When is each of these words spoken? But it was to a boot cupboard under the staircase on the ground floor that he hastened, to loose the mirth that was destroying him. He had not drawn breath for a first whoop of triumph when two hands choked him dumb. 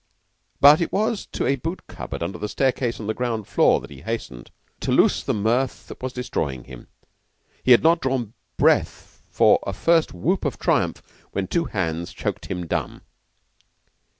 But 0.59 0.81
it 0.81 0.91
was 0.91 1.27
to 1.27 1.45
a 1.45 1.57
boot 1.57 1.85
cupboard 1.85 2.23
under 2.23 2.39
the 2.39 2.49
staircase 2.49 2.99
on 2.99 3.05
the 3.05 3.13
ground 3.13 3.45
floor 3.45 3.79
that 3.81 3.91
he 3.91 4.01
hastened, 4.01 4.49
to 4.79 4.91
loose 4.91 5.21
the 5.21 5.31
mirth 5.35 5.87
that 5.89 6.01
was 6.01 6.11
destroying 6.11 6.63
him. 6.63 6.87
He 7.63 7.69
had 7.69 7.83
not 7.83 8.01
drawn 8.01 8.33
breath 8.57 9.21
for 9.29 9.59
a 9.61 9.73
first 9.73 10.11
whoop 10.11 10.43
of 10.43 10.57
triumph 10.57 11.03
when 11.33 11.45
two 11.45 11.65
hands 11.65 12.13
choked 12.13 12.47
him 12.47 12.65
dumb. 12.65 13.03